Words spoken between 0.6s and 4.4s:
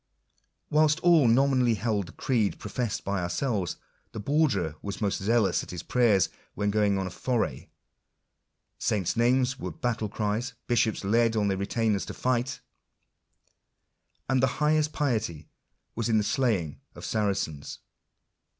Whilst all nominally held the creed professed by ourselves, the